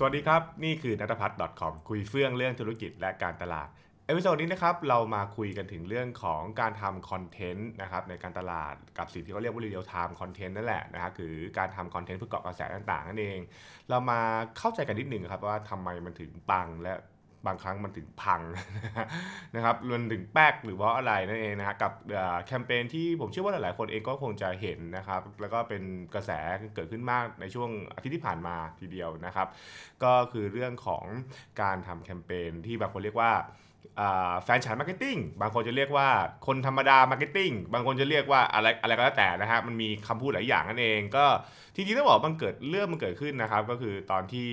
[0.00, 3.68] สวัสดีครับ นี่คือณัฐพัชญ์ .com คุยเฟื่องเรื่องธุรกิจและการตลาด
[4.06, 13.38] episode นี้นะครับเรามาคุยกันถึงเรื่องของการทำ content นะครับในการตลาดกับสิ่งที่เขาเรียกว่า real time content นั่นแหละนะครับคือการทำ content เพื่อเกาะกระแสต่างๆนั่นเอง
[13.88, 14.20] เรามา
[14.58, 16.92] เข้าใจกันนิดหนึ่งครับว่าทำไมมันถึงปังและ
[17.46, 18.40] บางครั้งมันถึงพัง
[19.54, 21.92] นะครับรวมถึงแป๊กหรือว่าอะไรนั่นเองนะฮะกับ
[22.46, 25.82] แคมเปญที่ผมเชื่อว่าหลายๆ คนเองก็คงจะเห็นนะครับ แล้วก็เป็น
[26.14, 26.30] กระแส
[26.74, 29.48] เกิดขึ้นมากในช่วงอาทิตย์ที่ผ่านมาทีเดียวนะครับ
[30.02, 31.04] ก็คือเรื่องของ
[31.62, 33.32] การทำแคมเปญที่บางคนเรียกว่า
[34.44, 36.08] แฟนฉัน marketing บางคนจะเรียกว่า
[36.46, 41.26] คนธรรมดา marketing บางคนจะเรียกว่าอะไรอะไรก็แล้วแต่นะฮะมันมีคำพูดหลายอย่างนั่นเองก็
[41.74, 44.48] จริงๆต้องบอกว่ามันเกิดเรื่องมันเกิดขึ้นนะครับ ก็คือตอนที่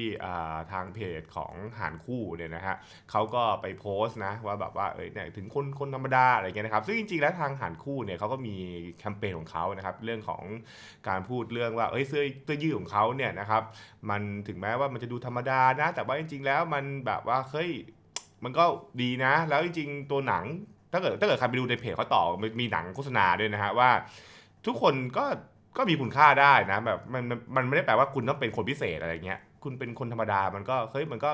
[0.71, 2.75] ทางเพจของห่านคู่เนี่ยนะฮะ
[3.11, 8.55] เขาก็ไปโพสต์นะว่าแบบว่าเอ้ยเนี่ยถึงคนคนธรรมดาอะไรเงี้ยนะครับซึ่งจริงๆแล้วทางห่านคู่เนี่ยเขาก็มี
[8.99, 10.43] แคมเปญของเขานะครับเรื่องของ
[11.07, 13.63] การพูดเรื่องว่าเอ้ยเสื้อเสื้อยืดของเขาเนี่ยนะครับ
[14.09, 17.71] มันถึงแม้ว่ามันจะดูธรรมดานะแต่ว่าจริง ๆ แล้วมันแบบว่าเฮ้ย
[18.43, 18.63] มันก็
[19.01, 20.43] ดีนะ แล้วจริงๆตัวหนัง
[20.91, 23.89] ถ้าเกิดถ้าเกิดใครไปดูในเพจเขาต่อมีมีหนังโฆษณาด้วยนะฮะว่า
[24.65, 25.25] ทุกคนก็
[25.77, 27.23] ก็มีคุณค่าได้นะแบบมัน
[27.55, 31.31] มันไม่ได้แปลว่าคุณต้องเป็นคนพิเศษอะไรเงี้ยคุณเป็นคนธรรมดามันก็เฮ้ยมันก็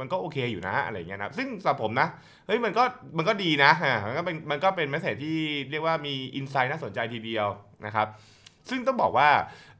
[0.00, 2.08] มันก็โอเคอยู่นะอะไรเงี้ยนะซึ่งสำหรับผมนะ
[2.46, 2.82] เฮ้ยมันก็
[3.16, 5.38] มันก็ดีนะฮะมันก็เป็นมันก็เป็นแมสเซจที่
[5.70, 7.48] เรียกว่ามีอินไซต์น่าสนใจทีเดียว
[7.86, 8.06] นะครับ
[8.70, 9.28] ซึ่งต้องบอกว่า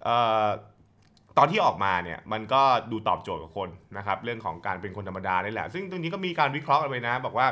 [0.04, 0.46] เอ่อ
[1.38, 7.48] ตอนที่ออกมาเนี่ยมันก็ดูตอบโจทย์กับคนนะครับเรื่องของการเป็นคนธรรมดานี่แหละ ซึ่งตรงนี้ก็มีการวิเคราะห์กันไปนะ บอกว่า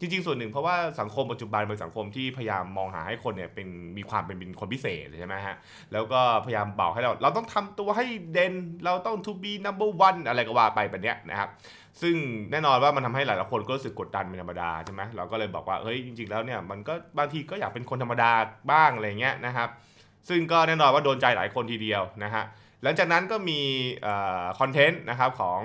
[0.00, 5.56] จริงๆ ส่วนหนึ่งเพราะว่าสังคมปัจจุบันเป็นสังคมที่พยายามมองหาให้คนเนี่ยเป็นมีความเป็นเป็นคนพิเศษใช่ไหมฮะ
[5.92, 8.52] แล้วก็พยายามบอกให้เราเราต้องทำตัวให้เด่น
[8.84, 11.48] เราต้อง to be number one อะไรก็ว่าไปแบบเนี้ยนะครับ
[12.02, 12.14] ซึ่ง
[12.50, 18.30] แน่นอนว่ามันทำให้หลายๆคนก็รู้สึกกดดันเป็นธรรมดาใช่ไหมเราก็เลยบอกว่าเฮ้ยจริง ๆ แล้วเนี่ยมันก็บางทีก็อยากเป็นคนธรรมดา
[18.72, 19.68] บ้างอะไรเงี้ยนะครับ
[20.28, 22.44] ซึ่งก็แน่นอนว่าโดนใจหลายคนทีเดียวนะฮะ
[22.84, 23.60] หลังจากนั้นก็มี
[24.58, 25.60] คอนเทนต์นะครับของ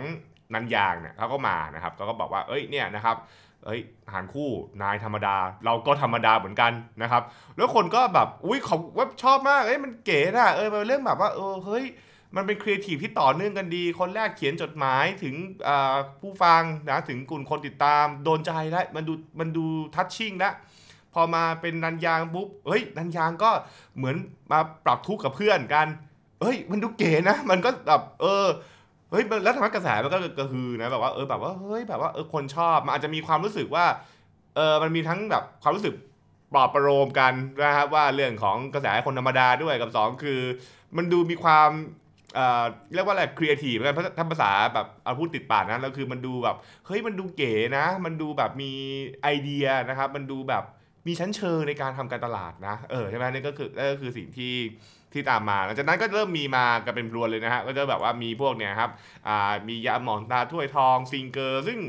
[0.53, 3.17] นันยางเนี่ยเขาก็มานะครับเขาก็บอกว่าเอ้ยเนี่ยนะครับ
[3.65, 3.79] เอ้ย
[4.13, 4.49] หารคู่
[4.81, 5.35] นายธรรมดา
[5.65, 6.71] เราก็ธรรมดาเหมือนกัน
[7.01, 7.23] นะครับ
[7.57, 11.85] แล้วคนก็แบบอุ้ยเขาว่าชอบมากเอ้ยมันเก๋นะเออมันเรื่องแบบว่าเออเฮ้ย
[12.35, 15.35] มันเป็นครีเอทีฟที่ต่อเนื่องกันดี คนแรกเขียนจดหมายถึง
[16.21, 19.65] ผู้ฟังนะถึงกลุ่มคนติดตามโดนใจแล้วมันดูมันดู
[19.95, 20.53] ทัชชิ่งแล้ว
[21.13, 23.51] พอมาเป็นนันยางปุ๊บเฮ้ยนันยางก็
[23.97, 24.15] เหมือน
[24.51, 25.87] มาปรับทุกข์กับเพื่อนกัน
[26.39, 28.45] เอ้ย มันดูเก๋นะ มันก็แบบเออ
[29.11, 33.85] เฮ้ยแล้วทำให้กระแสมันก็กระฮือนะแบบว่าเออแบบว่าเฮ้ยแบบว่าเออคนชอบมันอาจจะมีความรู้สึกว่า
[34.55, 35.93] เออมันมีทั้งแบบความรู้สึก
[36.53, 37.33] ปลอบประโลมกัน
[37.65, 40.41] นะครับว่าเรื่องของกระแสคนธรรมดาด้วยกับสองคือ
[40.97, 41.69] มันดูมีความ
[42.35, 42.63] เอ่อ
[42.93, 46.55] เรียกว่าอะไรครีเอทีฟกันถ้าภาษาแบบเอาพูดติดปากนะแล้วคือมันดูแบบ
[46.87, 48.71] เฮ้ยมันดูเก๋นะ มันดูแบบมี
[49.23, 50.63] ไอเดียนะครับ มันดูแบบ
[51.07, 54.53] มีชั้นเชิงในการทำการตลาดนะเออใช่ไหมนี่ก็คือนั่นก็คือสิ่งที่
[55.13, 58.91] ที่ตามมาหลังจากนั้นก็เริ่มมีมากันเป็นพรวนเลยนะฮะก็จะแบบว่ามีพวกเนี่ยครับ
[59.27, 61.79] อ่ามียาหม่องตราถ้วยทองซิงเกอร์ ซึ่ง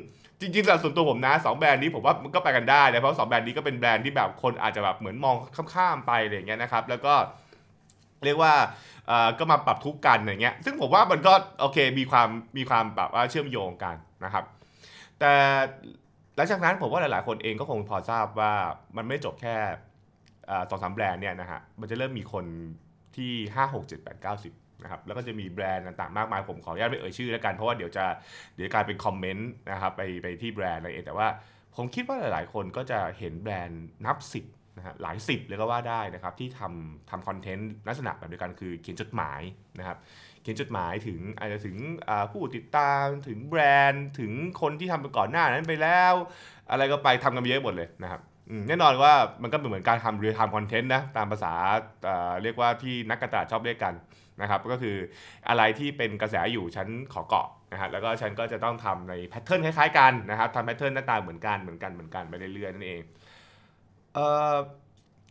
[0.40, 5.36] จริงๆสำหรับส่วนตัวผมนะสองแบรนด์นี้ผมว่ามันก็ไปกันได้นะเพราะสองแบรนด์นี้ก็เป็นแบรนด์ที่แบบคนอาจจะแบบเหมือนมอง
[5.74, 7.14] ข้ามๆไปอะไรอย่างเงี้ยนะครับ แล้วก็
[8.24, 8.54] เรียกว่า
[9.10, 14.44] อ่าก็มาปรับทุกข์กันอย่างเงี้ย ซึ่งผมว่ามันก็โอเคมีความมีความแบบว่าเชื่อมโยงกันนะครับ
[15.20, 15.32] แต่
[16.36, 18.52] หลังจากนั้นผมว่าหลายๆ คนเองก็คงพอทราบว่า
[18.96, 19.56] มันไม่จบแค่
[20.70, 22.44] สองสามแบรนด์เนี่ยนะฮะมันจะเริ่มมีคน
[23.16, 28.04] ที่ 5 6 7 8 9 10นะครับแล้วก็จะมีแบรนด์ต่างๆมากมายผมขออนุญาตไม่เอ่ยชื่อแล้วกันเพราะว่าเดี๋ยวจะ
[28.56, 31.28] เดี๋ยวกลายเป็นคอมเมนต์นะครับไปไปที่แบรนด์อะไรเองแต่ว่า
[31.76, 34.44] ผมคิดว่าหลายๆ คนก็จะเห็นแบรนด์นับสิบ
[34.76, 39.40] นะฮะหลายสิบเลยก็ว่าได้นะครับที่ทำทำ content ลักษณะแบบเดียวกันคือเขียนจดหมาย
[39.78, 39.98] นะครับ
[40.42, 41.76] เขียนจดหมายถึงอาจจะถึง
[42.32, 43.60] ผู้ติดตามถึงแบร
[43.90, 46.14] นด์ถึงคนที่ทำไปก่อนหน้านั้นไปแล้ว
[46.70, 48.20] อะไรก็ไปทำกันเยอะหมดเลยนะครับ
[48.68, 49.12] แน่นอนว่า
[49.42, 51.52] มันก็เป็นเหมือนการทำ real time content นะตามภาษา
[52.42, 53.94] เรียกว่าที่นักการตลาดชอบเรียกกัน
[54.40, 54.96] นะครับก็คือ
[55.48, 63.02] อะไรที่เป็นกระแสอยู่ฉันขอเกาะนะฮะแล้วก็ฉันก็จะต้องทำใน pattern คล้ายๆกันนะครับทำ pattern หน้าตาเหมือนกันเหมือนกันเหมือนกันไปเรื่อยๆนั่นเอง
[64.14, 64.18] เอ
[64.54, 64.56] อ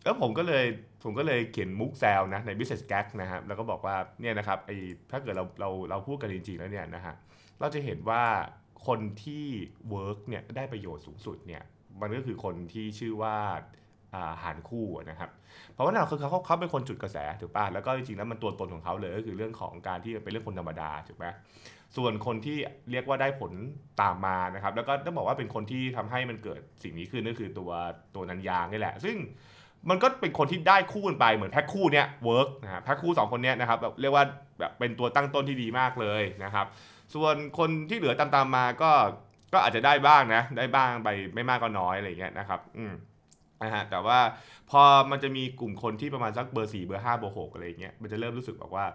[0.04, 0.66] แล้วผมก็เลย
[1.04, 4.76] ผมก็เลยเขียนมุกแซวนะใน business gag นะครับแล้วก็บอกว่าเนี่ยนะครับไอ้
[5.12, 7.16] ถ้าเกิดเราเราเราพูดกันจริงๆแล้วเนี่ยนะฮะ
[7.60, 8.24] เราจะเห็นว่า
[8.88, 9.46] คนที่
[9.94, 11.64] work เนี่ยได้ประโยชน์สูงสุดเนี่ย
[12.02, 13.36] มันก็คือคนที่ชื่อว่า
[14.44, 15.30] หารคู่นะครับ
[15.74, 21.26] เพราะว่าเราคือเขาเขาเป็นคนจุดกระแสถูกป่ะแล้วก็จริงๆแล้วมันตัวตนของเขาเลยก็คือเรื่องของการที่เป็นเรื่องคนธรรมดาถูกไหม
[21.98, 22.58] ส่วนคนที่
[22.92, 23.52] เรียกว่าได้ผล
[24.02, 27.72] ตามมานะครับ แล้วก็ต้องบอกว่าเป็นคนที่ทำให้มันเกิดสิ่งนี้ขึ้นก็คือตัว
[28.16, 29.18] ตัวนันยางนี่แหละ ซึ่ง
[29.90, 34.24] มันก็เป็นคนที่ได้คู่กันไปเหมือนแพ็คคู่เนี้ย work นะฮะแพ็คคู่ 2 คนเนี้ยนะครับแบบเรียกว่า
[34.60, 36.66] แบบเป็นตัวตั้งต้นที่ดีมากเลยนะครับ
[37.16, 38.92] ส่วนคนที่เหลือตามๆมาก็
[39.54, 42.94] ก็อาจจะได้บ้างนะ ได้บ้างไปไม่มากก็น้อยอะไรเงี้ยนะครับ อืม
[43.62, 44.20] นะฮะแต่ว่า
[44.70, 44.82] พอ
[45.12, 48.86] มันจะมีกลุ่มคนที่ประมาณสักเบอร์สี่เบอร์ห้าเบอร์หกอะไรเงี้ยมันจะเริ่มรู้สึกแบบว่า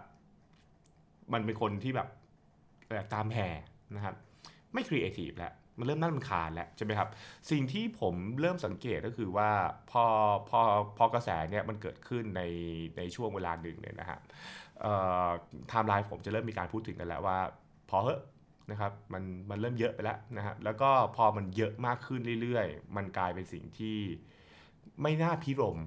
[1.33, 2.07] มันเป็นคนที่แบบ
[3.13, 3.49] ตามแห่
[3.95, 4.15] นะครับ
[4.73, 7.09] ไม่ครีเอทีฟแล้วมันเริ่มน่ารำคาญแล้วใช่ไหมครับ
[7.51, 9.49] สิ่งที่ผมเริ่มสังเกตก็คือว่า
[9.91, 10.03] พอ
[10.49, 10.59] พอ
[10.97, 12.41] พอกระแสเนี่ยมันเกิดขึ้นใน
[12.97, 14.19] ในช่วงเวลาหนึ่งเนี่ยนะฮะ
[14.81, 17.39] ไทม์ไลน์ผมจะเริ่มมีการพูดถึงกันแล้วว่า
[17.89, 18.15] พอเหอะ
[18.71, 23.97] นะครับมันมันเริ่มเยอะไปแล้วนะฮะแล้วก็พอมันเยอะมากขึ้นเรื่อยๆ มันกลายเป็นสิ่งที่
[25.01, 25.77] ไม่น่าภิรมย์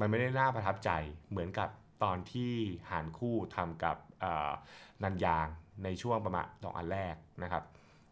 [0.00, 0.90] มันไม่ได้น่าประทับใจ
[1.30, 1.68] เหมือนกับ
[2.02, 2.52] ตอนที่
[2.90, 3.96] หานคู่ทำกับ
[5.02, 5.46] นันยาง
[5.84, 7.62] ในช่วงประมาณสองอันแรกนะครับ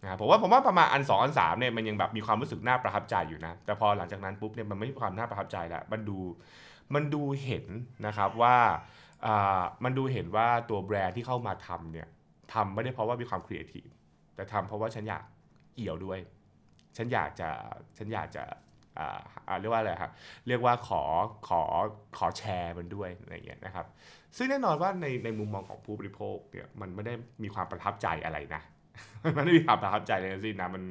[0.03, 6.19] นะครับผมว่าผมว่าประมาณอัน 2 อัน3เนี่ยมันยังแบบมีความรู้สึกน่าประทับใจอยู่นะ แต่พอหลังจากนั้นปุ๊บเนี่ยมันไม่มีความน่าประทับใจแล้วมันดู
[6.95, 7.67] มันดูเห็น
[8.07, 8.57] นะครับว่า
[9.85, 12.09] มันดูเห็นว่าตัวแบรนด์ที่เข้ามาทำเนี่ย
[12.55, 13.87] ทำไม่ได้เพราะว่ามีความครีเอทีฟ
[14.35, 15.25] แต่ทำเพราะว่าฉันอยาก
[15.77, 16.19] เอี่ยวด้วย
[16.97, 17.49] ฉันอยากจะ
[17.99, 18.45] ฉันอยากจะ
[19.61, 20.13] เรียกว่าอะไรครับ
[20.47, 21.03] เรียกว่าขอ
[21.49, 21.63] ขอ
[22.19, 23.87] ขอแชร์มันด้วยอะไรเงี้ยนะครับ
[24.37, 28.63] ซึ่งแน่นอนว่าในในมุมมองของผู้บริโภคเนี่ยมันไม่ได้มีความประทับใจอะไรนะ
[29.37, 30.83] มันไม่มีความประทับใจเลยสินะมัน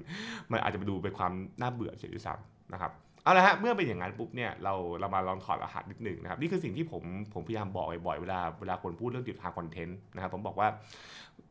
[0.52, 2.92] มันอาจจะไปดูเป็นความน่าเบื่อเฉยๆซ้ำนะครับ
[3.24, 7.04] เอาละฮะเมื่อเป็นอย่างนั้นปุ๊บเนี่ยเราเรามาลองถอดรหัสนิดหนึ่งนะครับนี่คือสิ่งที่ผม
[7.34, 10.68] ผมพยายามบอกบ่อยๆเวลาเวลาคนพูดเรื่องดิบทางคอนเทนต์นะครับผมบอกว่า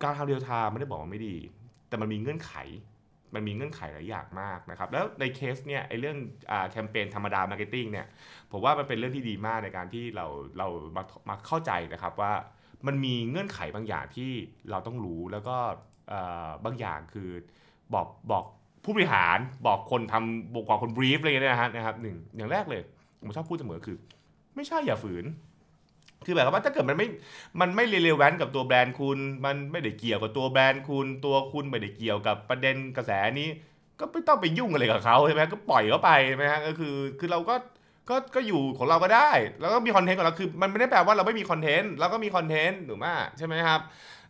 [0.02, 1.37] การทำเรียลไทม์ไม่ได้บอกว่าไม่ดี
[1.90, 2.54] แต่มันมีเงื่อนไข
[3.34, 6.16] มันมีเงื่อนไขหลายอย่างมากนะครับ แล้วในเคสเนี่ยไอ้เรื่อง
[6.50, 8.06] แคมเปญธรรมดา marketing เนี่ย
[8.52, 10.26] ผมว่ามันเป็นเรื่องที่ดีมากในการที่เรา
[10.58, 12.32] เรามามาเข้าใจนะครับว่า
[12.87, 14.31] มันมีเงื่อนไขบางอย่างที่
[14.70, 15.56] เราต้องรู้แล้วก็
[16.64, 17.31] บางอย่างคือ
[17.94, 18.44] บอกบอก
[18.84, 22.82] ผู้บริหารบอกคนทำบอกคน brief อะไรเงี้ยนะฮะนะครับหนึ่งอย่างแรกเลย
[23.20, 23.96] ผมชอบพูดเสมอคือ
[24.56, 25.25] ไม่ใช่อย่าฝืน
[26.26, 27.08] คือแบบว่าถ้าเกิดมันไม่
[27.61, 33.49] มันไม่ relevant กับตัวแบรนด์คุณ มันไม่ได้เกี่ยวกับตัวแบรนด์คุณ ตัวคุณไม่ได้เกี่ยวกับประเด็นกระแสนี้
[34.00, 37.55] ก็ไม่ต้องไปยุ่งอะไรกับเขาใช่ไหมก็ปล่อยเขาไปใช่ไหมฮะก็คือ คือเราก็
[38.08, 39.31] ก็ ก็อยู่ของเราก็ได้
[39.61, 43.06] แล้วก็มีคอนเทนต์ของเรา คือ มันไม่ได้แปลว่าเราไม่มีคอนเทนต์ เราก็มีคอนเทนต์ถูกไหม
[43.38, 43.81] ใช่ไหมครับ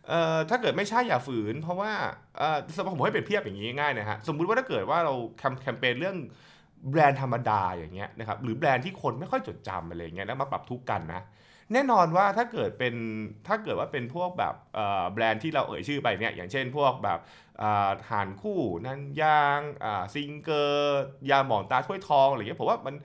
[0.07, 1.91] เอ่อ ถ้าเกิดไม่ใช่อย่าฝืน เพราะว่า
[2.37, 5.13] เอ่อสมมติผมให้เปรียบเทียบอย่างนี้ง่ายนะฮะ สมมุติว่าถ้าเกิดว่าเรา
[5.61, 6.17] แคมเปญเรื่อง
[6.89, 11.21] แบรนด์ธรรมดาอย่างเงี้ยนะครับ หรือแบรนด์ที่คนไม่ค่อยจดจำอะไรเงี้ยแล้วมาปรับทุกกันนะ
[11.73, 12.95] แน่นอนว่าถ้าเกิดเป็น
[13.47, 14.55] ถ้าเกิดว่าเป็นพวกแบบ
[15.13, 17.19] แบรนด์ที่เราเอ่ยชื่อไปเนี่ยอย่างเช่นพวกแบบ
[18.09, 19.59] หานคู่นันยาง
[20.13, 22.95] ซิงเกอร์ยาหมองตาถ้วยทองอะไรเงี้ยผมว่ามัน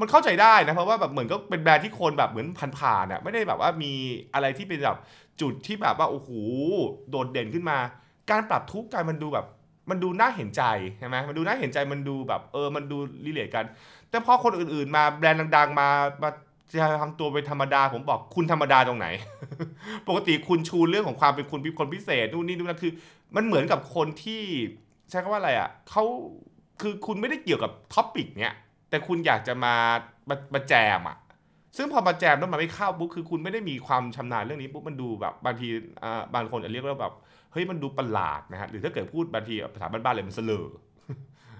[0.00, 2.46] มันเข้าใจได้นะเพราะว่าแบบเหมือนก็เป็นแบรนด์ที่คนแบบเหมือน
[2.78, 3.92] ผ่านๆอะไม่ได้แบบว่ามี
[4.34, 4.98] อะไรที่เป็นแบบ
[5.40, 6.30] จุดที่แบบว่าโอ้โห
[7.10, 7.78] โดดเด่นขึ้นมา
[8.30, 9.46] การปรับทุกข์กันมันดูแบบ
[9.90, 10.62] มันดูน่าเห็นใจ
[10.98, 13.64] ใช่ไหมมันดูน่าเห็นใจมันดูแบบเออมันดูรีเลทกัน
[14.10, 15.88] แต่พอคนอื่นๆ มาแบรนด์ดังๆ มา
[16.22, 16.30] มา
[16.72, 19.06] จะทำตัวเป็นธรรมดาผมบอกคุณธรรมดาตรงไหน
[20.08, 22.92] ปกติคุณชูเรื่องของความเป็นคุณพิคนพิเศษนู่นนี่นู่นนั่นคือ
[23.36, 24.42] มันเหมือนกับคนที่
[25.10, 26.04] ใช้คำว่าอะไรอะเขา
[26.82, 28.54] คือคุณไม่ได้เกี่ยวกับ topic เนี้ย
[28.90, 29.74] แต่คุณอยากจะมา
[30.28, 31.16] มามาแจมอะ
[31.76, 35.68] ซึ่งพอมาแจมแล้วมันไม่เข้าปุ๊บคือคุณไม่ได้มีความชำนาญเรื่องนี้ปุ๊บมันดูแบบบางที
[36.02, 37.14] อ่าบางคนจะเรียกว่าแบบ
[37.52, 40.66] เฮ้ยมันดูประหลาดนะฮะหรือถ้าเกิดพูดบางทีภาษาบ้านๆเลยมันเสล่อ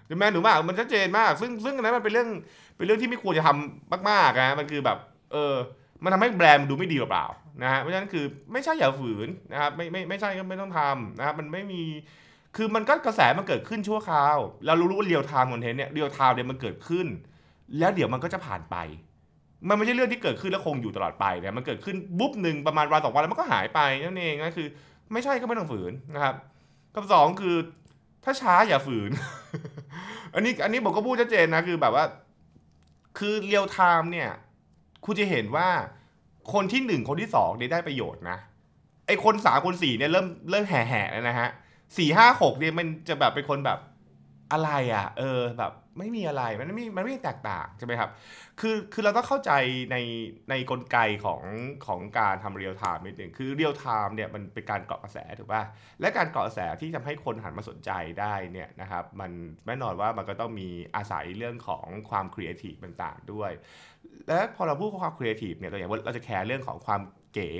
[0.06, 2.28] ใช่ไหมหนูมากมันชัดเจนมาก ซึ่งซึ่งอันนั้นมันเป็นเรื่อง
[2.76, 4.98] เป็นเรื่องที่ไม่ควรจะทำมากๆนะมันคือแบบ
[5.32, 5.54] เออ
[6.02, 7.26] มันทำให้แบรนด์มันดูไม่ดีหรือเปล่า
[7.62, 11.82] นะฮะเพราะฉะนั้นคือไม่ใช่อย่าฝืนนะครับไม่ไม่ไม่ใช่ก็ไม่ต้องทำนะครับมันไม่มี
[12.56, 14.36] คือมันก็กระแสมันเกิดขึ้นชั่วคราว
[14.66, 17.06] เรารู้ว่า real time content เนี่ย real time เนี่ยมันเกิดขึ้น
[17.78, 18.76] แล้วเดี๋ยวมันก็จะผ่านไป
[19.68, 24.68] มันไม่ใช่เรื่องที่เกิดขึ้นแล้วคงอยู่ตลอดไปเนี่ยมันเกิดขึ้นบุ๊บหนึ่งประมาณวันสองวันแล้วมันก็หายไปนั่นเองก็คือ
[25.12, 26.34] ไม่ใช่ก็ไม่ต้องฝืนนะครับ
[26.94, 27.56] กับสองคือ
[28.28, 29.10] ถ้าช้าอย่าฝืน
[30.34, 32.04] อันนี้อันนี้ผมก็พูดชัดเจนนะคือแบบว่า
[33.18, 34.30] คือ real time เนี่ย
[35.04, 35.68] คุณจะเห็นว่า
[36.52, 38.38] คนที่หนึ่งคนที่สองเนี่ยได้ประโยชน์นะ
[39.06, 41.48] ไอ้คนสามคนสี่เนี่ยเริ่มเริ่มแห่แห่แล้วนะฮะ
[41.96, 43.78] สี่ห้าหกเนี่ยมันจะแบบเป็นคนแบบ
[44.52, 48.10] อะไรอะ เออแบบ ไม่มีอะไรมันไม่มันไม่แตกต่างใช่ไหมครับ
[48.60, 49.52] คือคือเราต้องเข้าใจ
[49.92, 49.96] ใน
[50.50, 51.42] ในกลไกของ
[51.86, 55.62] ของการทำ real-time นิดหนึ่งคือ real-time เนี่ยมันเป็นการเกาะกระแสถูกป่ะ
[56.00, 59.30] และการเกาะกระแสที่ทำให้คนหันมาสนใจได้เนี่ยนะครับมัน
[59.66, 63.50] แน่นอนว่ามันก็ต้องมีอาศัยเรื่องของความครีเอทีฟต่างๆด้วย
[64.28, 67.00] และพอเราพูดความครีเอทีฟเนี่ยเราอย่างว่าเราจะแคร์เรื่องของความ
[67.34, 67.50] เก๋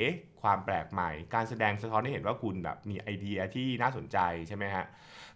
[0.43, 4.85] ความแปลกใหม่ การแสดงสะท้อนให้เห็นว่าคุณแบบมีไอเดียที่น่าสนใจใช่ไหมฮะ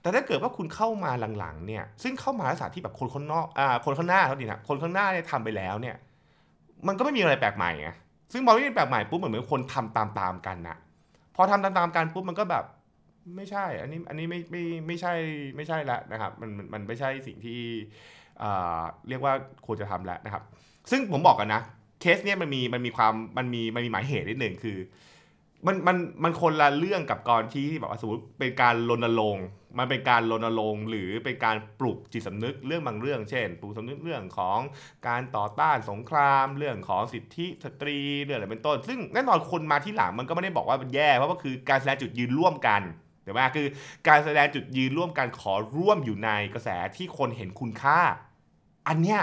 [0.00, 5.97] แต่ถ้าเกิดว่าคุณเข้ามาหลังๆเนี่ย ซึ่งเข้ามาลักษณะที่แบบคนข้างนอกอ่าคนข้างหน้าเขาดีนะคนข้างหน้าเนี่ยทำไปแล้วเนี่ย
[6.87, 7.88] มันก็ไม่มีอะไรแปลกใหม่ไง
[8.33, 10.76] ซึ่งพอไม่มีแปลกใหม่ปุ๊บเหมือนเหมือนคนทำตามๆกันนะ
[11.37, 12.64] พอทำตามๆกันปุ๊บมันก็แบบ
[13.37, 15.12] ไม่ใช่ อันนี้อันนี้ไม่ไม่ไม่ใช่
[15.57, 17.61] ไม่ใช่ละนะครับมันมันไม่ใช่สิ่งที่
[18.42, 19.33] อ่าเรียกว่า
[19.66, 20.42] ควรจะทำแล้วนะครับ
[20.90, 21.62] ซึ่งผมบอกกันนะ
[22.00, 24.76] เคสเนี้ยมันมีมันมีความมันมีมันมีหมายเหตุนิดหนึ่งคือ
[25.67, 29.47] มันมันมันคนละเรื่องกับกรที่แบบว่าสมมติเป็นการรณรงค์
[29.79, 34.59] มันเป็นการรณรงค์หรือเป็นการปลุกจิตสำนึกเรื่องบางเรื่อง เช่นปลุกสำนึกเรื่องของ
[35.09, 42.83] การต่อต้านสงคราม เรื่องของสิทธิสตรีเรื่องอะไรเป็นต้น ซึ่งแน่นอนคนมาที่หลังมันก็ไม่ได้บอกว่ามันแย่เพราะว่าคือการแสดงจุดยืนร่วมกัน
[43.26, 43.67] ถูกไหมคือ
[44.09, 48.00] การแสดงจุดยืนร่วมกันขอร่วมอยู่ในกระแสที่คนเห็นคุณค่า
[48.88, 49.21] อันเนี้ย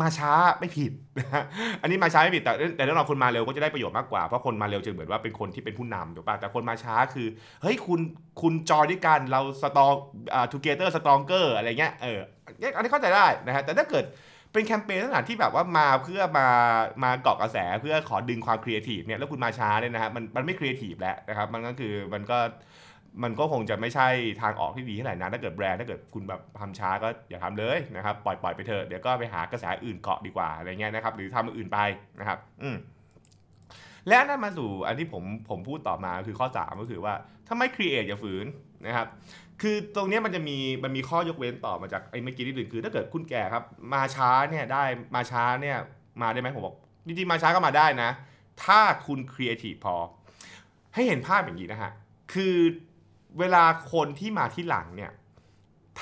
[0.00, 1.44] มาช้าไม่ผิดนะ
[1.82, 7.28] อันนี้มาช้าไม่ผิดแต่แต่แน่นอนคนมาเร็วก็จะได้ประโยชน์มากกว่าเพราะคนมาเร็วจะเหมือนว่าเป็นคนที่เป็นผู้นำถูกป่ะแต่คนมาช้าคือ
[7.62, 8.00] เฮ้ยคุณ
[8.42, 9.92] คุณจอยด้วยกันเราสตอง
[10.34, 14.04] อ่า together stronger อะไรเงี้ยเอออันนี้เข้าใจได้นะฮะแต่ถ้าเกิด
[14.52, 16.46] เป็นแคมเปญลักษณะที่แบบว่ามาเพื่อมา
[17.04, 22.38] มาเกาะกระแสเพื่อขอดึงความครีเอทีฟเนี่ยแล้วคุณมาช้าเนี่ยนะฮะมันมันไม่ครีเอทีฟแล้วนะครับมันก็คือมันก็
[23.22, 24.08] มันก็คงจะไม่ใช่
[24.42, 31.78] ทางออกที่ดีเท่าไหร่นะถ้าเกิดแบรนด์ถ้าเกิดคุณแบบทำช้าก็อย่าทำเลยนะครับปล่อยปล่อยไปเถอะเดี๋ยวก็ไปหากระแสอื่นเกาะดีกว่าอะไรเงี้ยนะครับหรือทำอื่นไป
[32.20, 32.76] นะครับ อืม
[34.08, 37.14] และนั่นมาสู่อันที่ผมผมพูดต่อมาคือข้อ 3 ก็คือว่า
[37.46, 38.46] ถ้าไม่ create อย่าฝืน
[38.86, 39.06] นะครับ
[39.62, 45.76] คือตรงนี้มันจะมีมันมีข้อยกเว้นต่อมาจากไอ้เมื่อกี้นิดหนึ่งคือถ้าเกิดคุณแก่ครับ มาช้าเนี่ยได้มาช้าเนี่ย
[46.22, 46.76] มาได้ไหมผมบอก
[47.06, 48.10] จริงๆมาช้าก็มาได้นะ
[48.64, 49.96] ถ้าคุณครีเอทีฟพอ
[50.94, 51.92] ให้เห็นภาพอย่างนี้นะฮะ
[52.32, 52.56] คือ
[53.38, 55.12] เวลาคนที่มาที่หลังเนี่ย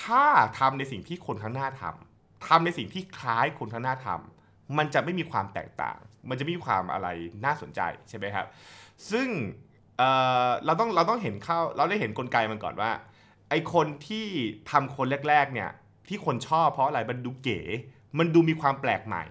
[0.02, 0.24] ถ้า
[0.58, 7.08] ทำในสิ่งที่คนข้างหน้าทำทำในสิ่งที่คล้ายคนข้างหน้าทำมันจะไม่มีความแตกต่าง มันจะไม่มีความอะไร
[7.44, 8.46] น่าสนใจใช่ไหมครับ
[9.10, 10.00] ซึ่ง
[10.64, 12.90] เราต้องเราต้องเห็นเข้าเราได้เห็นกลไกมันก่อนว่า
[13.50, 14.26] ไอคนที่
[14.70, 15.70] ทำคนแรก ๆ เนี่ย
[16.08, 17.60] ที่คนชอบเพราะอะไรมันดูเก๋
[18.18, 19.24] มันดูมีความแปลกใหม่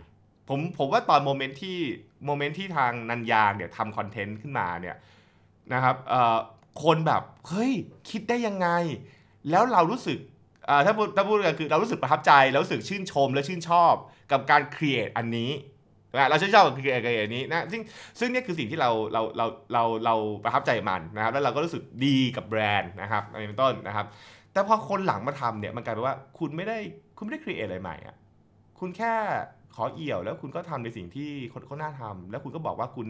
[0.50, 1.78] ผมผมว่าตอน moment ที่
[2.26, 4.98] moment ที่ทางนันยางเนี่ยทำคอนเทนต์ขึ้นมาเนี่ย
[5.74, 6.38] นะครับเอ่อ
[6.84, 7.74] คนแบบเฮ้ย
[8.10, 8.68] คิดได้ยังไง
[9.50, 10.20] แล้วเรารู้สึก
[10.86, 13.94] ถ้าพูดถ้าพูดกันคือเรารู้สึกประทับใจแล้วรู้สึกชื่นชมและชื่นชอบ
[14.32, 15.52] กับการ create อันนี้
[16.14, 17.82] นะเราชื่นชอบกับ create อันนี้นะซึ่ง
[18.20, 24.06] ซึ่งนี่คือสิ่งที่เราเราเราเราเราประทับใจมันนะครับแล้วเราก็รู้สึกดีกับแบรนด์นะครับอะไรเป็นต้นนะครับ
[24.54, 26.78] แต่พอคนหลังมาทำเนี่ยมันกลายเป็นว่าคุณไม่ได้
[27.18, 28.16] คุณไม่ได้ create อะไรใหม่อะ
[28.80, 29.14] คุณแค่
[29.76, 33.08] ขอเอี่ยวแล้วคุณก็ทำในสิ่งที่คนข้างหน้าทำแล้วคุณก็บอกว่าคุณ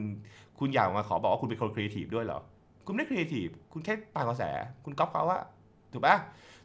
[0.60, 2.40] คุณอยากมาขอบอกว่าคุณเป็นคนครีเอทีฟด้วยเหรอ
[2.88, 4.44] คุณไม่ครีเอทีฟคุณแค่ตามกระแส
[4.86, 5.40] คุณก๊อปเขาว่า
[5.94, 6.18] ถูกปะ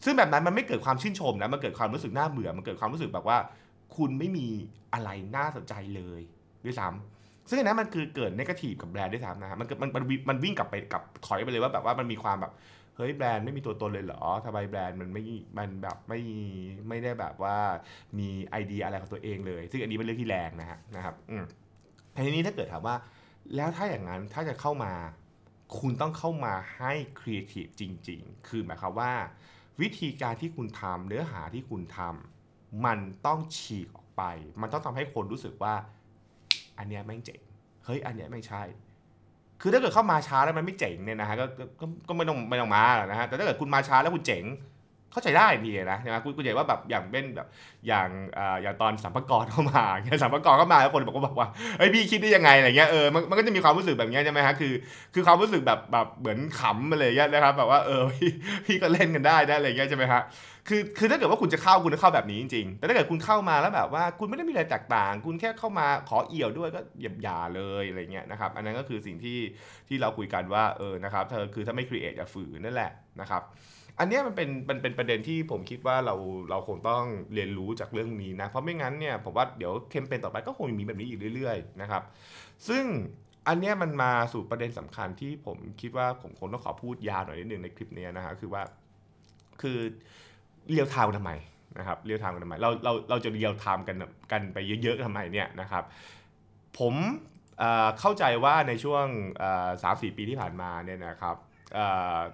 [0.04, 3.38] ซึ่งแบบนั้นมันไม่เกิดความชื่นชมนะมันเกิดความรู้สึกน่าเบื่อ มันเกิดความรู้สึกแบบว่า
[3.96, 4.48] คุณไม่มี
[4.94, 6.20] อะไรน่าสนใจเลย
[6.64, 12.52] ด้วยซ้ำซึ่งอันนั้นมันคือเกิดนกาทีฟกับแบรนด์ด้วยซ้ำนะฮะมันมันมันมันวิ่งกลับไปกับถอยไปเลยว่าแบบว่ามันมีความแบบ
[12.96, 15.22] เฮ้ยแบรนด์ไม่มีตัวตนเลยเหรอทำไมแบรนด์มันไม่
[15.58, 16.20] มันแบบไม่
[16.88, 17.56] ไม่ได้แบบว่า
[18.18, 21.44] มีไอเดียอะไรของตัวเองเลย ซึ่งอันนี้เป็นเรื่องที่แรงนะฮะนะครับ อืม
[22.26, 22.96] ทีนี้ถ้าเกิดถามว่า
[23.56, 24.92] แล้วถ้าอย่างนั้นถ้าจะเข้ามา
[25.78, 29.12] คุณต้องเข้ามาให้ครีเอทีฟจริง ๆ คือหมายความว่า
[29.80, 34.22] วิธีการที่คุณทำเนื้อหาที่คุณทำมันต้องฉีกออกไป
[34.60, 35.74] มันต้องทำให้คนรู้สึกว่า
[36.78, 37.40] อันเนี้ยแม่งเจ๋ง
[37.84, 38.62] เฮ้ยอันเนี้ยไม่ใช่
[39.60, 44.44] คือถ้าเกิดเข้ามาช้าแล้วมันไม่เจ๋งเนี่ยนะฮะก็ก็ก็ก็ไม่ต้องไม่ต้องมาหรอกนะฮะแต่ถ้าเกิดคุณมาช้าแล้วคุณเจ๋ง
[45.12, 47.48] เข้าใจได้ดีนะใช่ไหมคุณคุณเห็นว่าแบบอย่างเป็นแบบ
[47.88, 54.72] อย่างอ่าอย่างตอนสัมภากรเข้ามาเนี่ยสัมภากรเข้ามาแล้วคนบอกก็บอกว่าเฮ้ยพี่คิดได้ยังไงอะไรเงี้ยเออมันมันก็จะมีความรู้สึกแบบนี้ใช่ไหมฮะคือ
[55.14, 58.30] คือความรู้สึกแบบแบบเหมือนขำอะไรเงี้ยนะครับแบบว่าเออพี่
[58.66, 60.22] พี่ก็เล่นกันได้นะอะไรเงี้ยใช่ไหมฮะ
[60.68, 69.38] คือคือถ้าเกิดว่าคุณจะเข้าคุณจะเข้าแบบนี้จริงๆ แต่ถ้าเกิดคุณเข้ามาแล้วแบบว่าคุณไม่ได้มีอะไรแตกต่าง คุณแค่เข้ามาขอเอี่ยวด้วยก็อย่าอย่าเลยอะไรเงี้ยนะครับ อันนั้นก็คือสิ่งที่
[69.88, 73.42] ที่เราคุยกันว่าเออนะครับเธอคือถ้าไม่ครีเอทอย่าฝืนนั่นแหละนะครับ
[73.98, 76.14] อันนี้มันเป็นมันเป็นประเด็นที่ผมคิดว่าเรา
[76.50, 82.02] เราคงต้องเรียนรู้จากเรื่องนี้นะ เพราะไม่งั้นเนี่ยผมว่าเดี๋ยวแคมเปญต่อไปก็คงมีแบบนี้อีกเรื่อยๆนะครับ
[82.68, 82.84] ซึ่ง
[83.48, 88.62] อันนี้มันมาสู่ประเด็นสำคัญที่ผมคิดว่าผมคงต้องขอพูดยาวหน่อยนิดนึงในคลิปนี้นะฮะคือว่า
[89.62, 89.78] คือ
[90.70, 91.30] real-time ทำไม
[91.78, 93.96] นะครับ real-time กันทำไมเราเราเราจะ real-time กัน
[94.32, 95.84] กันไปเยอะๆทำไมเนี่ยนะครับ
[96.78, 96.94] ผม
[98.00, 99.06] เข้าใจว่าในช่วง
[99.82, 101.36] สามสี่ปีที่ผ่านมาเนี่ยนะครับ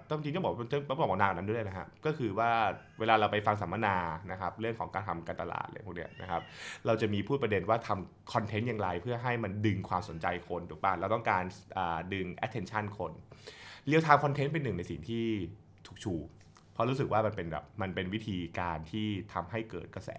[0.09, 0.53] ต้องจริงต้องบอก
[0.89, 2.51] ต้องบอกนานนั้นด้วยนะฮะก็คือว่า
[2.99, 3.95] เวลาเราไปฟังสัมมนา
[4.31, 6.41] นะครับเรื่องของการทำการตลาดอะไรพวกเนี้ยนะครับ
[6.85, 11.43] เราจะมีพูดประเด็นว่าทำคอนเทนต์อย่างไร เพื่อให้มันดึงความสนใจคนถูกป่ะเราต้องการ
[12.13, 13.11] ดึง attention คน
[13.87, 15.25] real-time content เป็นหนึ่งในสิ่งที่
[15.87, 16.13] ถูกชู
[16.73, 20.11] เพราะรู้สึกว่ามันเป็นแบบมันเป็นวิธีการที่ทำให้เกิดกระแส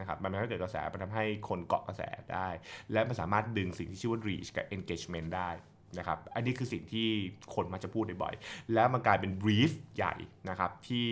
[0.00, 2.02] นะครับมันทำให้เกิดกระแสมันทำให้คนเกาะกระแส
[2.34, 2.48] ได้
[2.92, 5.50] และมันสามารถดึงสิ่งที่ชื่อว่า reach กับ engagement ได้
[5.98, 7.08] นะครับอันนี้คือสิ่งที่
[7.54, 10.14] คนมักจะพูดบ่อยๆแล้วมันกลายเป็น brief ใหญ่
[10.48, 11.08] นะครับที่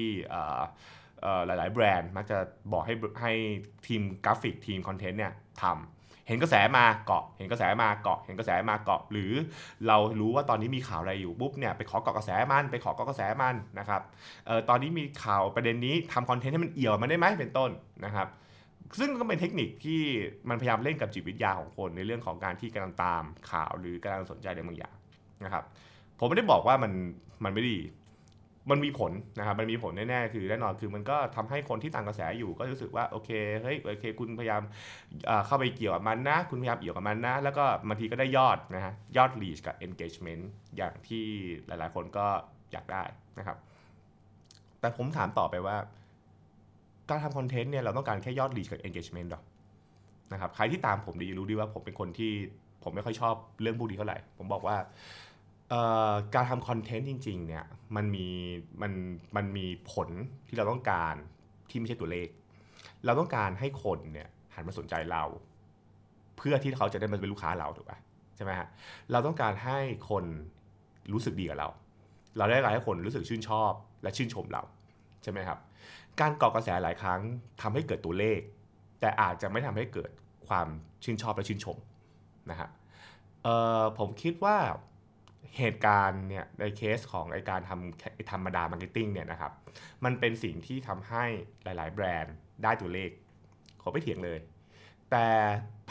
[1.46, 2.38] หลาย ๆ แบรนด์มักจะ
[2.72, 3.32] บอกให้ให้
[3.86, 9.32] ทีมกราฟิกทีมคอนเทนต์เนี่ยทำเห็นกระแสมาเกาะ เห็นกระแสมาเกาะ เห็นกระแสมาเกาะ หรือ
[9.86, 14.02] เรารู้ว่าตอนนี้มีข่าวอะไรอยู่ปุ๊บเนี่ยไปขอเกาะกระแสมัน ไปขอเกาะกระแสมันนะครับ
[14.48, 17.70] ออตอนนี้มีข่าวประเด็นนี้ทำคอนเทนต์ให้มันเอี่ยวมันได้ไหมเป็นต้น
[18.04, 18.28] นะครับ
[18.98, 20.00] ซึ่งก็เป็นเทคนิคที่
[20.48, 24.94] มันพยายามเล่นกับจิตวิทยาของคนในเรื่องของการที่กำลังตามข่าวหรือกำลังสนใจในบางอย่าง
[25.44, 25.64] นะครับ
[26.18, 26.92] ผมไม่ได้บอกว่ามัน
[27.44, 27.78] มันไม่ดี
[28.70, 33.30] มันมีผลนะครับมันมีผลแน่ๆคือแน่นอนคือมันก็ทำให้คนที่ตามกระแสอยู่ก็รู้สึกว่าโอเค
[33.62, 34.62] เฮ้ยโอเค คุณพยายาม
[35.46, 40.44] เข้าไปเกี่ยวกับมันนะ คุณพยายามเกี่ยวกับมันนะ แล้วก็บางทีก็ได้ยอดนะฮะยอด reach กับ engagement
[40.76, 41.24] อย่างที่
[41.66, 42.26] หลายๆ คนก็
[42.72, 43.02] อยากได้
[43.38, 43.56] นะครับ
[44.80, 45.76] แต่ผมถามต่อไปว่า
[47.10, 49.42] การทำคอนเทนต์เนี่ยเราต้องการแค่ยอดรีชกับ engagement หรอก
[50.32, 52.32] นะครับใครที่ตามผมดีรู้ดีว่าผมเป็นคนที่
[52.82, 54.76] ผมไม่ค่อยชอบเรื่องพวกนี้เท่าไหร่ ผมบอกว่า
[56.34, 57.64] การทำคอนเทนต์จริงๆเนี่ย
[57.96, 58.28] มันมี
[58.82, 58.92] มัน
[59.36, 60.08] มันมีผล
[60.48, 61.14] ที่เราต้องการ
[61.70, 62.28] ที่ไม่ใช่ตัวเลข
[63.04, 65.24] เราต้องการให้คนเนี่ยหันมาสนใจเรา
[66.36, 67.98] เพื่อที่เขาจะได้มาเป็นลูกค้าเราถูกปะ
[68.36, 68.68] ใช่ไหมฮะ
[69.12, 69.78] เราต้องการให้
[70.10, 70.24] คน
[71.12, 71.68] รู้สึกดีกับเรา
[72.36, 74.62] เราได้การให้คนรู้สึกชื่นชอบและชื่นชมเรา
[75.22, 75.58] ใช่ไหมครับ
[76.20, 77.20] การเกาะกระแสหลายครั้ง
[77.62, 78.40] ทำให้เกิดตัวเลข
[79.00, 80.10] แต่อาจจะไม่ทำให้เกิด
[80.48, 80.68] ความ
[81.04, 81.76] ชื่นชอบและชื่นชม
[82.50, 82.68] นะฮะ
[83.98, 84.58] ผมคิดว่า
[85.58, 89.52] เหตุการณ์เนี่ยในเคสของไอการทำธรรมดา marketing เนี่ยนะครับ
[90.04, 91.24] มันเป็นสิ่งที่ทำให้
[91.64, 93.10] หลาย ๆ แบรนด์ได้ตัวเลข
[93.80, 94.38] ขอไม่เถียงเลย
[95.10, 95.28] แต่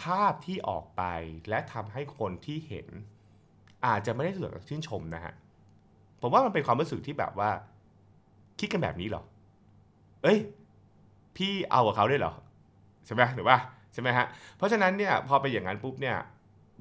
[0.01, 1.03] ภาพที่ออกไป
[1.49, 2.87] และทำให้คนที่เห็น
[3.85, 5.33] อาจจะไม่ได้รู้สึกชื่นชมนะฮะ
[6.21, 7.49] ผมว่ามันเป็นความรู้สึกที่แบบว่า
[8.59, 9.23] คิดกันแบบนี้เหรอ
[10.23, 10.39] เอ้ย
[11.37, 12.33] พี่เอากับเขาได้เหรอ
[13.05, 13.57] ใช่ไหมหรือว่า
[13.93, 14.25] ใช่ไหมฮะ
[14.57, 16.17] เพราะฉะนั้นเนี่ยพอไปอย่างนั้นปุ๊บเนี่ย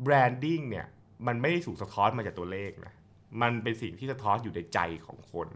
[0.03, 0.87] branding เนี่ย
[1.27, 2.95] มันไม่ได้ถูกสะท้อนมาจากตัวเลขนะ
[3.43, 5.49] มันเป็นสิ่งที่สะท้อนอยู่ในใจของคน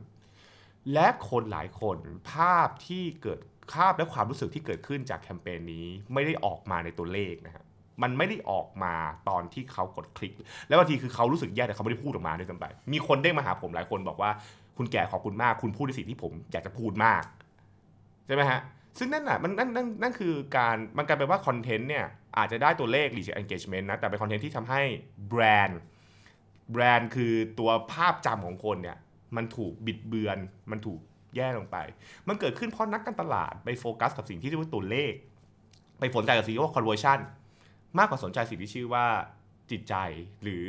[0.95, 1.97] และคนหลายคน
[2.33, 3.40] ภาพที่เกิด
[3.73, 7.64] ภาพและความรู้สึกที่เกิดขึ้นจากแคมเปญนี้ไม่ได้ออกมาในตัวเลขนะฮะ
[8.02, 8.95] มันไม่ได้ออกมา
[9.28, 10.33] ตอนที่เขากดคลิก
[10.69, 14.31] แล้วบางทีคือเขารู้สึกแย่แต่เขาไม่ได้พูดออกมาด้วยซ้ำไปมีคนได้มาหาผมหลายคนบอกว่า
[14.76, 17.23] คุณแก่ขอบคุณมาก คุณพูดในสิ่งที่ผมอยากจะพูดมาก
[18.26, 18.61] ใช่ไหมฮะ
[18.99, 22.06] ซึ่งนั่นน่ะมันนั่นนั่นนั่นคือการมันกลายเป็นว่าคอนเทนต์เนี่ย
[22.38, 24.83] อาจจะได้ตัวเลข reach engagement นะแต่เป็นคอนเทนต์ที่ทำให้
[25.28, 25.80] แบรนด์
[26.73, 28.97] แบรนด์คือตัวภาพจำของคนเนี่ย
[29.37, 30.38] มันถูกบิดเบือน
[30.71, 31.00] มันถูก
[31.37, 31.76] แย่ลงไป
[32.28, 35.12] มันเกิดขึ้นเพราะนักการตลาดไปโฟกัสกับสิ่งที่เรียกว่าตัวเลข
[35.99, 37.18] ไปสนใจกับสิ่งที่ว่า conversion
[37.99, 39.06] มากกว่าสนใจสิ่งที่ชื่อว่า
[39.71, 39.95] จิตใจ
[40.42, 40.66] หรือ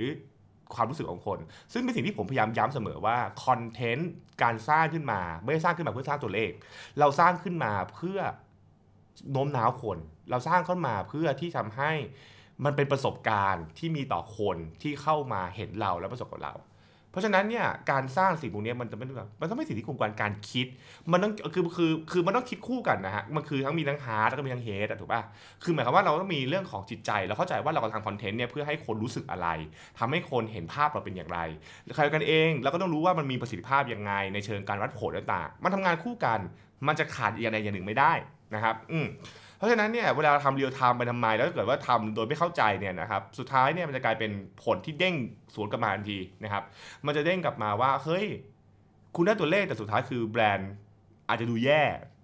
[0.76, 1.40] ความรู้สึกของคน
[1.74, 4.12] ซึ่งเป็นสิ่งที่ผมพยายามย้ำเสมอว่าคอนเทนต์
[4.44, 6.52] การสร้างขึ้นมาไม่ได้สร้างขึ้นมาเพื่อสร้างตัวเลข
[7.00, 8.20] เราสร้างขึ้นมาเพื่อ
[9.32, 9.98] โน้มน้าวคน
[10.30, 11.92] เราสร้างขึ้นมาเพื่อที่ทำให้
[12.66, 16.54] มันเป็นประสบการณ์ที่มีต่อคนที่เข้ามาเห็นเราและประสบกับเรา
[17.18, 20.68] เพราะฉะนั้นเนี่ยการสร้างสิ่งพวกนี้มันจะเป็นแบบมันต้องไม่สิ่งที่กลุ่มการการคิด
[21.12, 25.22] มันต้องคือคือคือมันต้องคิดคู่กันนะฮะมันคือทั้งมีทั้งฮาร์ดแล้วก็มีทั้งเฮดถูกป่ะ
[25.64, 29.48] คือหมายความว่าเราต้องมีเรื่องของจิตใจเราเข้าใจว่าเรากำลังทำคอนเทนต์เนี่ยเพื่อให้คนรู้สึกอะไร
[30.00, 31.40] ทำให้คนเห็นภาพเราเป็นอย่างไร
[31.96, 36.40] ขณะเดียวกันเองเราก็ต้องรู้ว่ามันมีประสิทธิภาพยังไง ในเชิงการวัดผลต่างๆมันทำงานคู่กัน
[36.88, 38.14] มันจะขาดอย่างใดอย่างหนึ่งไม่ได้
[38.56, 39.06] นะครับ อืม
[39.58, 44.32] เพราะฉะนั้นเนี่ยเวลาทำ real-time ไปทำไม แล้วเกิดว่าทำโดยไม่เข้าใจเนี่ยนะครับสุดท้ายเนี่ยมันจะกลายเป็น
[44.64, 45.16] ผลที่เด้ง
[45.56, 46.64] สวนกลับมาทันทีนะครับ
[47.06, 48.26] มันจะเด้งกลับมาว่าเฮ้ย
[49.16, 50.72] คุณได้ตัวเลขแต่สุดท้ายคือแบรนด์
[51.30, 51.82] อาจจะดูแย่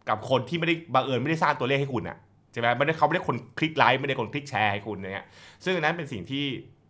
[0.10, 2.18] กับคนที่ไม่ได้บังเอิญไม่ได้สร้างตัวเลขให้คุณอะ
[2.52, 5.26] ใช่ไหมไม่ได้เขาไม่ได้คนคลิกไลค์ไม่ได้คนคลิกแชร์ให้คุณเนี่ย
[5.64, 6.46] ซึ่งนั้นเป็นสิ่งที่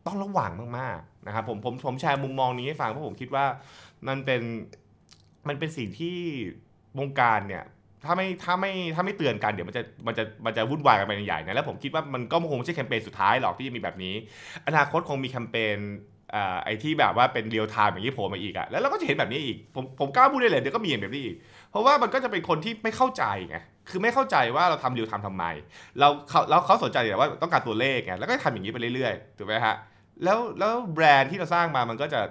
[0.06, 3.46] ต้องระวังมากๆนะครับผมผมผมแชร์มุมมองนี้ให้ฟังเพราะผมคิดว่า
[4.08, 4.42] มันเป็น
[5.48, 6.18] มันเป็นสิ่งที่
[7.00, 7.64] วงการเนี่ย
[8.06, 14.16] ถ้าไม่ถ้าไม่ถ้าไม่เตือนกันเดี๋ยวมันจะมันจะมันจะวุ่นวายกันไปใหญ่นะแล้วผมคิดว่ามันก็คงไม่ใช่แคมเปญสุดท้ายหรอกที่จะมีแบบนี้
[14.68, 15.78] อนาคตคงมีแคมเปญ
[16.64, 21.36] ไอ้ที่แบบว่าเป็น real-time อย่างนี้โผล่มาอีกอะแล้วเราก็จะเห็นแบบนี้อีก ผมผมกล้าพูดได้เลยเดี๋ยวก็มีอย่างแบบนี้อีก
[21.72, 23.58] เพราะว่ามันก็จะเป็นคนที่ไม่เข้าใจไง
[23.90, 25.46] คือไม่เข้าใจว่าเราทำ real-time ทำไม
[26.00, 29.76] เราเขาแล้วเขาสนใจแต่ว่าต้องการตัวเลขไง แล้วก็ทำอย่างนี้ไปเรื่อยๆ ถูกไหมฮะ
[30.24, 32.22] แล้วแล้วแบรนด์ที่เราสร้างมามันก็จะ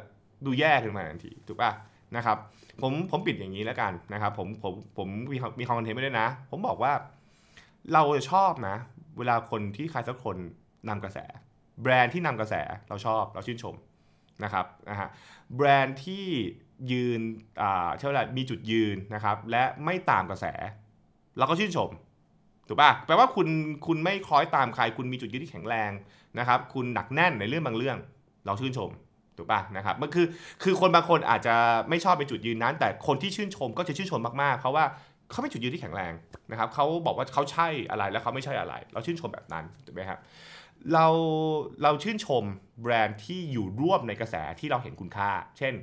[0.46, 1.70] ดูแย่ขึ้นมาทันที ถูกป่ะ
[2.16, 2.36] นะครับ
[2.82, 6.92] ผมผมปิดอย่างนี้แล้วกันนะครับผมผมผมมีมีคอนเทนต์ไม่ได้นะ ผมบอกว่า
[7.92, 8.76] เราชอบนะ
[9.18, 10.36] เวลาคนที่ใครสักคน
[10.88, 11.18] นำกระแส
[11.82, 12.54] แบรนด์ที่นำกระแส
[12.88, 13.74] เราชอบเราชื่นชม
[14.44, 15.08] นะครับนะฮะ
[15.56, 16.26] แบรนด์ที่
[16.92, 17.20] ยืน
[17.62, 20.46] อ่าเท่าไหร่มีจุดยืนนะครับ และไม่ตามกระแส
[21.38, 21.90] เราก็ชื่นชม
[22.68, 23.48] ถูกป่ะแปลว่าคุณ
[23.86, 25.90] คุณไม่คล้อยตามใคร คุณมีจุดยืนที่แข็งแรง
[26.38, 27.98] นะครับ คุณหนักแน่นในเรื่องบางเรื่อง
[28.46, 28.90] เราชื่นชม
[29.36, 30.26] ถูกป่ะนะครับมันคือ
[30.62, 31.54] คือคนบางคนอาจจะ
[31.88, 34.84] ไม่ชอบเป็นจุดยืนนั้น แต่คนที่ชื่นชมก็จะชื่นชมมากๆ เพราะว่า
[35.30, 36.12] เขามีจุดยืนที่แข็งแรง
[36.50, 40.18] นะครับเขาบอกว่าเขาใช่อะไรแล้วเขาไม่ใช่อะไร เราชื่นชมแบบนั้นถูกไหมครับ
[40.92, 41.06] เรา
[41.82, 42.44] เราชื่นชม
[42.82, 45.74] แบรนด์ที่อยู่ร่วมในกระแสที่เราเห็นคุณค่า เช่น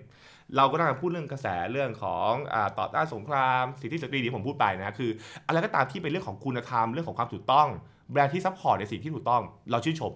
[0.55, 5.11] เราก็ต้องพูดเรื่องกระแสเรื่องของต่อต้านสงคราม สิทธิสตรีที่ผมพูดไปนะคือ
[5.47, 7.67] อะไรก็ตามที่เป็นเรื่องของคุณธรรมเรื่องของความถูกต้อง
[8.11, 10.11] แบรนด์ที่ support ในสิ่งที่ถูกต้อง เราชื่นชม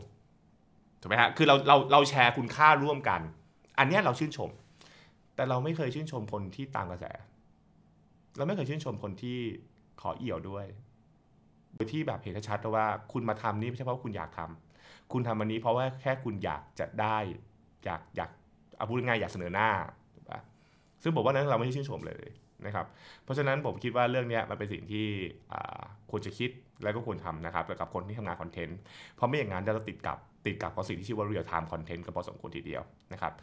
[1.03, 3.21] ถูกไหมฮะคือเราเราเราแชร์คุณค่าร่วมกัน
[3.79, 4.49] อันนี้เราชื่นชม
[5.35, 7.05] แต่เราไม่เคยชื่นชมคนที่ตามกระแส
[8.37, 9.37] เราไม่เคยชื่นชมคนที่
[10.01, 10.65] ขอเอี่ยวด้วย
[11.73, 17.17] โดยที่แบบเห็นชัดว่าคุณมาทำนี่ไม่ใช่เพราะคุณอยากทำคุณทำอันนี้เพราะว่าแค่คุณอยากจะได้
[17.85, 18.29] อยากอยาก
[18.77, 19.69] เอาพูดง่ายอยากเสนอหน้า
[20.15, 20.39] ถูกปะ
[21.03, 22.27] ซึ่งบอกว่านั้นเราไม่ใช่ชื่นชมเลย
[22.65, 22.85] นะครับ
[23.23, 25.07] เพราะฉะนั้นผมคิดว่าเรื่องนี้มันเป็นสิ่งที่
[26.11, 26.49] ควรจะคิด
[26.83, 28.79] แล้วก็ควรทำนะครับกับคนที่ทำงานคอนเทนต์
[29.15, 33.33] เพราะไม่อย่างนั้นจะติดกับ ติดกับกับสิ่งที่ชื่อว่า real time content กันพอสมควรทีเดียวนะครับ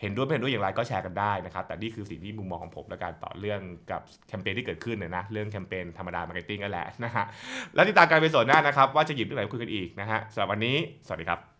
[0.00, 7.24] เห็นด้วยไม่เห็นด้วยอย่างไรก็แชร์กันได้นะครับ แต่นี่คือสิ่งที่มุมมองของผมและการต่อเรื่องกับแคมเปญที่เกิดขึ้นเนี่ยนะเรื่องแคมเปญธรรมดา marketing กันแหละนะฮะ
[7.74, 11.57] แล้วติดตามกันไปตอนหน้านะครับว่าจะหยิบเรื่องไหนมาคุยกันอีกนะฮะสำหรับวันนี้ สวัสดีครับ